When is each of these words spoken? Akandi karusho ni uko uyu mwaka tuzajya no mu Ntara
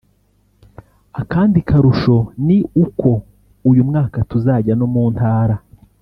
Akandi 1.21 1.59
karusho 1.69 2.17
ni 2.45 2.57
uko 2.83 3.09
uyu 3.69 3.81
mwaka 3.89 4.17
tuzajya 4.29 4.73
no 4.79 4.87
mu 4.93 5.03
Ntara 5.13 5.55